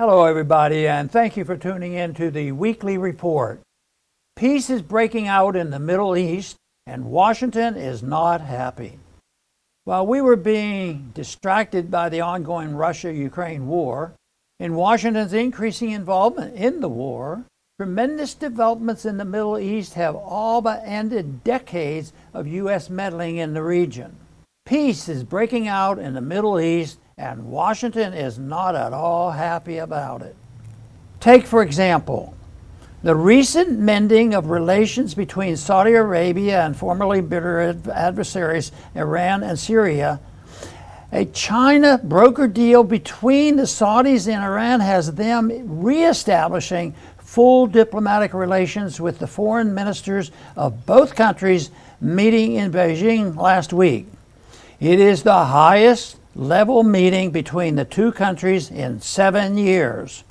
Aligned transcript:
Hello, 0.00 0.26
everybody, 0.26 0.86
and 0.86 1.10
thank 1.10 1.36
you 1.36 1.44
for 1.44 1.56
tuning 1.56 1.94
in 1.94 2.14
to 2.14 2.30
the 2.30 2.52
weekly 2.52 2.96
report. 2.96 3.60
Peace 4.36 4.70
is 4.70 4.80
breaking 4.80 5.26
out 5.26 5.56
in 5.56 5.70
the 5.70 5.80
Middle 5.80 6.16
East, 6.16 6.54
and 6.86 7.06
Washington 7.06 7.74
is 7.74 8.00
not 8.00 8.40
happy. 8.40 9.00
While 9.82 10.06
we 10.06 10.20
were 10.20 10.36
being 10.36 11.10
distracted 11.14 11.90
by 11.90 12.10
the 12.10 12.20
ongoing 12.20 12.76
Russia 12.76 13.12
Ukraine 13.12 13.66
war 13.66 14.12
and 14.60 14.76
Washington's 14.76 15.32
increasing 15.32 15.90
involvement 15.90 16.54
in 16.54 16.80
the 16.80 16.88
war, 16.88 17.42
tremendous 17.76 18.34
developments 18.34 19.04
in 19.04 19.16
the 19.16 19.24
Middle 19.24 19.58
East 19.58 19.94
have 19.94 20.14
all 20.14 20.62
but 20.62 20.80
ended 20.84 21.42
decades 21.42 22.12
of 22.32 22.46
U.S. 22.46 22.88
meddling 22.88 23.38
in 23.38 23.52
the 23.52 23.64
region. 23.64 24.14
Peace 24.64 25.08
is 25.08 25.24
breaking 25.24 25.66
out 25.66 25.98
in 25.98 26.14
the 26.14 26.20
Middle 26.20 26.60
East 26.60 27.00
and 27.18 27.50
Washington 27.50 28.14
is 28.14 28.38
not 28.38 28.76
at 28.76 28.92
all 28.92 29.32
happy 29.32 29.78
about 29.78 30.22
it. 30.22 30.36
Take, 31.20 31.46
for 31.46 31.62
example, 31.62 32.34
the 33.02 33.14
recent 33.14 33.78
mending 33.78 34.34
of 34.34 34.50
relations 34.50 35.14
between 35.14 35.56
Saudi 35.56 35.92
Arabia 35.92 36.64
and 36.64 36.76
formerly 36.76 37.20
bitter 37.20 37.76
adversaries 37.92 38.70
Iran 38.94 39.42
and 39.42 39.58
Syria. 39.58 40.20
A 41.10 41.24
China 41.24 41.98
broker 42.02 42.46
deal 42.46 42.84
between 42.84 43.56
the 43.56 43.62
Saudis 43.62 44.32
and 44.32 44.42
Iran 44.42 44.80
has 44.80 45.14
them 45.14 45.50
reestablishing 45.80 46.94
full 47.18 47.66
diplomatic 47.66 48.34
relations 48.34 49.00
with 49.00 49.18
the 49.18 49.26
foreign 49.26 49.74
ministers 49.74 50.30
of 50.56 50.86
both 50.86 51.14
countries 51.14 51.70
meeting 52.00 52.54
in 52.54 52.70
Beijing 52.70 53.36
last 53.36 53.72
week. 53.72 54.06
It 54.80 55.00
is 55.00 55.22
the 55.22 55.44
highest 55.44 56.17
level 56.34 56.82
meeting 56.82 57.30
between 57.30 57.76
the 57.76 57.84
two 57.84 58.12
countries 58.12 58.70
in 58.70 59.00
seven 59.00 59.58
years. 59.58 60.24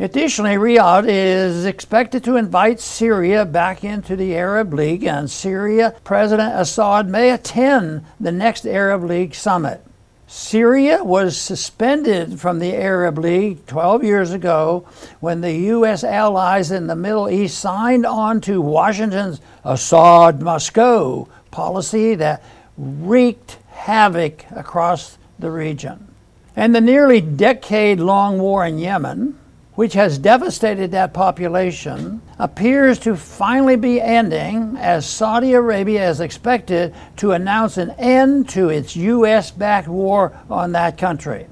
Additionally, 0.00 0.56
Riyadh 0.56 1.06
is 1.08 1.64
expected 1.64 2.22
to 2.24 2.36
invite 2.36 2.78
Syria 2.78 3.44
back 3.44 3.82
into 3.82 4.14
the 4.14 4.36
Arab 4.36 4.72
League, 4.72 5.04
and 5.04 5.28
Syria 5.28 5.94
President 6.04 6.54
Assad 6.54 7.08
may 7.08 7.30
attend 7.30 8.04
the 8.20 8.30
next 8.30 8.64
Arab 8.64 9.02
League 9.02 9.34
summit. 9.34 9.84
Syria 10.28 11.02
was 11.02 11.36
suspended 11.36 12.38
from 12.38 12.58
the 12.58 12.74
Arab 12.74 13.18
League 13.18 13.64
12 13.66 14.04
years 14.04 14.30
ago 14.30 14.86
when 15.20 15.40
the 15.40 15.54
U.S. 15.54 16.04
allies 16.04 16.70
in 16.70 16.86
the 16.86 16.94
Middle 16.94 17.30
East 17.30 17.58
signed 17.58 18.04
on 18.04 18.40
to 18.42 18.60
Washington's 18.60 19.40
Assad 19.64 20.42
must 20.42 20.74
go 20.74 21.28
policy 21.50 22.14
that 22.14 22.44
wreaked 22.76 23.56
havoc 23.88 24.44
across 24.50 25.16
the 25.38 25.50
region. 25.50 26.06
And 26.54 26.74
the 26.74 26.80
nearly 26.82 27.22
decade 27.22 28.00
long 28.00 28.38
war 28.38 28.66
in 28.66 28.78
Yemen, 28.78 29.38
which 29.76 29.94
has 29.94 30.18
devastated 30.18 30.90
that 30.90 31.14
population, 31.14 32.20
appears 32.38 32.98
to 32.98 33.16
finally 33.16 33.76
be 33.76 33.98
ending 33.98 34.76
as 34.76 35.08
Saudi 35.08 35.54
Arabia 35.54 36.10
is 36.10 36.20
expected 36.20 36.94
to 37.16 37.32
announce 37.32 37.78
an 37.78 37.92
end 37.92 38.50
to 38.50 38.68
its 38.68 38.94
U.S. 38.94 39.50
backed 39.50 39.88
war 39.88 40.38
on 40.50 40.72
that 40.72 40.98
country. 40.98 41.46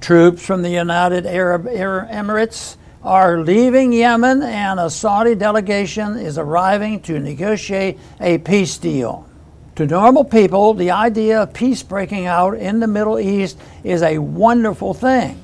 Troops 0.00 0.44
from 0.44 0.62
the 0.62 0.70
United 0.70 1.24
Arab 1.24 1.66
Emirates 1.66 2.78
are 3.04 3.38
leaving 3.38 3.92
Yemen, 3.92 4.42
and 4.42 4.80
a 4.80 4.90
Saudi 4.90 5.36
delegation 5.36 6.16
is 6.16 6.36
arriving 6.36 7.00
to 7.02 7.20
negotiate 7.20 7.96
a 8.20 8.38
peace 8.38 8.76
deal. 8.76 9.24
To 9.76 9.86
normal 9.86 10.24
people, 10.24 10.72
the 10.72 10.90
idea 10.90 11.42
of 11.42 11.52
peace 11.52 11.82
breaking 11.82 12.24
out 12.24 12.54
in 12.54 12.80
the 12.80 12.86
Middle 12.86 13.20
East 13.20 13.58
is 13.84 14.00
a 14.00 14.16
wonderful 14.16 14.94
thing. 14.94 15.38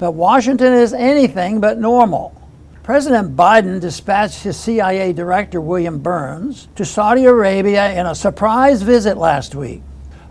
But 0.00 0.12
Washington 0.12 0.72
is 0.72 0.92
anything 0.92 1.60
but 1.60 1.78
normal. 1.78 2.34
President 2.82 3.36
Biden 3.36 3.80
dispatched 3.80 4.42
his 4.42 4.56
CIA 4.56 5.12
director, 5.12 5.60
William 5.60 6.00
Burns, 6.00 6.66
to 6.74 6.84
Saudi 6.84 7.24
Arabia 7.26 7.92
in 7.92 8.04
a 8.04 8.16
surprise 8.16 8.82
visit 8.82 9.16
last 9.16 9.54
week. 9.54 9.82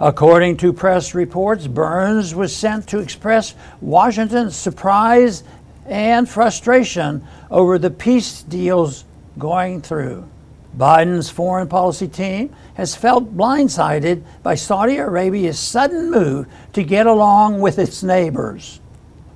According 0.02 0.58
to 0.58 0.74
press 0.74 1.16
reports, 1.16 1.68
Burns 1.68 2.35
was 2.35 2.53
sent 2.53 2.85
to 2.90 3.00
express 3.00 3.56
Washington's 3.79 4.58
surprise 4.58 5.46
and 5.85 6.28
frustration 6.28 7.25
over 7.50 7.79
the 7.79 7.91
peace 7.91 8.41
deals 8.41 9.06
going 9.38 9.81
through. 9.81 10.28
Biden's 10.78 11.30
foreign 11.30 11.68
policy 11.68 12.08
team 12.08 12.54
has 12.76 12.96
felt 12.96 13.36
blindsided 13.36 14.24
by 14.44 14.56
Saudi 14.56 14.98
Arabia's 14.98 15.58
sudden 15.58 16.12
move 16.12 16.48
to 16.74 16.84
get 16.84 17.08
along 17.08 17.60
with 17.60 17.80
its 17.80 18.04
neighbors. 18.04 18.80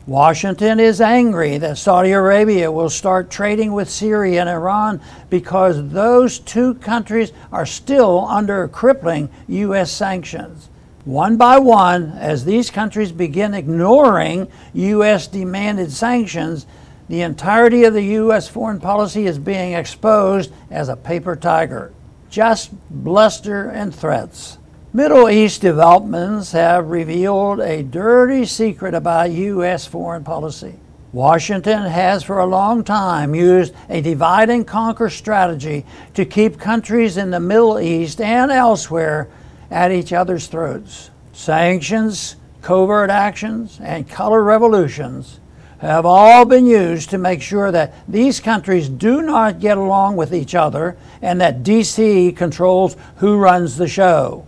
Washington 0.08 0.80
is 0.80 1.00
angry 1.00 1.58
that 1.58 1.78
Saudi 1.78 2.12
Arabia 2.12 2.72
will 2.72 2.90
start 2.90 3.32
trading 3.32 3.72
with 3.72 3.90
Syria 3.90 4.42
and 4.42 4.50
Iran 4.50 5.00
because 5.30 5.90
those 5.90 6.40
two 6.40 6.74
countries 6.76 7.32
are 7.52 7.66
still 7.66 8.26
under 8.26 8.68
crippling 8.68 9.30
U.S. 9.48 9.92
sanctions. 9.92 10.70
One 11.06 11.38
by 11.38 11.58
one, 11.60 12.12
as 12.18 12.46
these 12.46 12.70
countries 12.70 13.12
begin 13.12 13.54
ignoring 13.54 14.48
U.S. 14.74 15.28
demanded 15.28 15.92
sanctions, 15.92 16.68
the 17.12 17.24
entirety 17.24 17.84
of 17.84 17.94
the 17.94 18.04
U.S. 18.04 18.48
foreign 18.48 18.80
policy 18.80 19.28
is 19.28 19.38
being 19.38 19.74
exposed 19.74 20.50
as 20.70 20.88
a 20.88 20.96
paper 20.96 21.36
tiger. 21.36 21.92
Just 22.30 22.72
bluster 22.90 23.70
and 23.70 23.94
threats. 23.94 24.58
Middle 24.94 25.30
East 25.30 25.60
developments 25.60 26.54
have 26.54 26.88
revealed 26.88 27.60
a 27.60 27.84
dirty 27.84 28.46
secret 28.46 28.94
about 28.94 29.30
U.S. 29.30 29.86
foreign 29.86 30.24
policy. 30.24 30.76
Washington 31.12 31.84
has 31.84 32.24
for 32.24 32.40
a 32.40 32.46
long 32.46 32.82
time 32.82 33.36
used 33.36 33.74
a 33.90 34.00
divide 34.00 34.50
and 34.50 34.66
conquer 34.66 35.10
strategy 35.10 35.86
to 36.14 36.24
keep 36.24 36.62
countries 36.62 37.18
in 37.18 37.30
the 37.30 37.42
Middle 37.42 37.78
East 37.78 38.22
and 38.22 38.54
elsewhere 38.54 39.28
at 39.70 39.92
each 39.92 40.14
other's 40.14 40.48
throats. 40.48 41.10
Sanctions, 41.34 42.38
covert 42.62 43.10
actions, 43.10 43.82
and 43.82 44.10
color 44.10 44.42
revolutions 44.42 45.41
have 45.88 46.06
all 46.06 46.46
been 46.46 46.68
used 46.68 47.10
to 47.10 47.18
make 47.18 47.42
sure 47.42 47.72
that 47.72 47.94
these 48.08 48.40
countries 48.40 48.88
do 48.88 49.22
not 49.22 49.60
get 49.60 49.78
along 49.78 50.16
with 50.16 50.34
each 50.34 50.54
other 50.54 50.96
and 51.22 51.42
that 51.42 51.64
DC 51.64 52.36
controls 52.38 52.96
who 53.18 53.38
runs 53.38 53.78
the 53.78 53.88
show. 53.88 54.46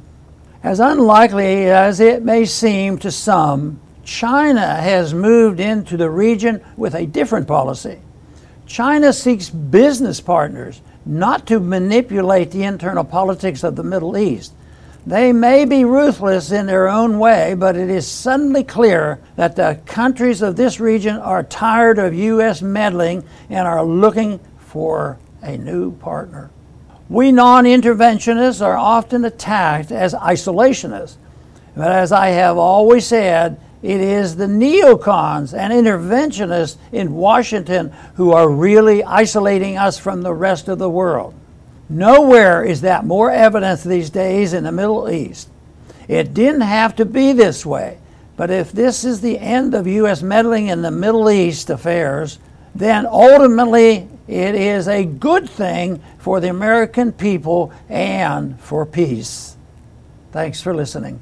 As 0.62 0.80
unlikely 0.80 1.66
as 1.66 2.00
it 2.00 2.24
may 2.24 2.46
seem 2.46 3.00
to 3.00 3.12
some, 3.12 3.80
China 4.04 4.76
has 4.76 5.14
moved 5.14 5.60
into 5.60 5.98
the 5.98 6.10
region 6.10 6.64
with 6.78 6.94
a 6.94 7.06
different 7.06 7.48
policy. 7.48 8.00
China 8.68 9.12
seeks 9.12 9.50
business 9.50 10.22
partners, 10.22 10.82
not 11.06 11.48
to 11.48 11.60
manipulate 11.60 12.52
the 12.52 12.64
internal 12.64 13.04
politics 13.04 13.64
of 13.64 13.76
the 13.76 13.84
Middle 13.84 14.18
East. 14.18 14.54
They 15.06 15.34
may 15.34 15.66
be 15.66 15.84
ruthless 15.84 16.52
in 16.52 16.66
their 16.66 16.88
own 16.88 17.20
way, 17.20 17.56
but 17.56 17.76
it 17.76 17.90
is 17.90 18.08
suddenly 18.08 18.64
clear 18.64 19.20
that 19.36 19.58
the 19.58 19.82
countries 19.86 20.42
of 20.42 20.56
this 20.56 20.80
region 20.80 21.18
are 21.18 21.44
tired 21.44 22.00
of 22.00 22.14
U.S. 22.14 22.62
meddling 22.62 23.24
and 23.50 23.68
are 23.68 23.84
looking 23.84 24.40
for 24.58 25.18
a 25.42 25.58
new 25.58 25.92
partner. 25.92 26.50
We 27.10 27.34
non 27.34 27.66
interventionists 27.66 28.66
are 28.66 28.78
often 28.78 29.26
attacked 29.26 29.92
as 29.92 30.14
isolationists, 30.14 31.18
but 31.76 31.92
as 31.92 32.14
I 32.14 32.30
have 32.30 32.58
always 32.58 33.06
said, 33.06 33.60
it 33.82 34.00
is 34.00 34.38
the 34.38 34.46
neocons 34.46 35.54
and 35.54 35.74
interventionists 35.74 36.78
in 36.94 37.14
Washington 37.14 37.92
who 38.16 38.32
are 38.32 38.50
really 38.50 39.04
isolating 39.04 39.78
us 39.78 40.00
from 40.00 40.22
the 40.22 40.34
rest 40.34 40.70
of 40.70 40.80
the 40.80 40.90
world. 40.90 41.34
Nowhere 41.90 42.64
is 42.64 42.82
that 42.82 43.06
more 43.06 43.30
evident 43.30 43.84
these 43.84 44.10
days 44.10 44.54
in 44.54 44.64
the 44.64 44.72
Middle 44.72 45.10
East. 45.10 45.50
It 46.08 46.34
didn't 46.34 46.62
have 46.62 46.96
to 46.98 47.06
be 47.06 47.34
this 47.34 47.66
way, 47.66 47.98
but 48.36 48.50
if 48.50 48.72
this 48.72 49.04
is 49.04 49.22
the 49.22 49.40
end 49.40 49.74
of 49.74 49.88
U.S. 49.88 50.22
meddling 50.22 50.68
in 50.68 50.82
the 50.82 50.92
Middle 50.92 51.30
East 51.30 51.70
affairs, 51.70 52.40
then 52.76 53.06
ultimately 53.06 54.08
it 54.28 54.56
is 54.56 54.88
a 54.88 55.06
good 55.06 55.50
thing 55.50 56.02
for 56.18 56.40
the 56.40 56.50
American 56.50 57.12
people 57.12 57.72
and 57.90 58.60
for 58.60 58.86
peace. 58.86 59.56
Thanks 60.32 60.62
for 60.62 60.74
listening. 60.74 61.20